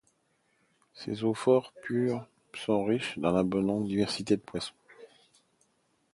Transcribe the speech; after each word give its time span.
Ses 0.95 1.23
eaux 1.23 1.35
fort 1.35 1.73
pures 1.83 2.25
sont 2.55 2.83
riches 2.85 3.19
d'une 3.19 3.25
abondante 3.37 3.85
diversité 3.85 4.35
de 4.35 4.41
poissons. 4.41 4.73